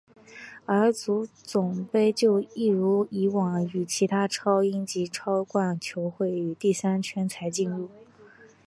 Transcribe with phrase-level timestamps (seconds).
[0.65, 4.23] 而足总杯就一如已往与其他
[4.63, 7.87] 英超及英冠球会于第三圈才加入。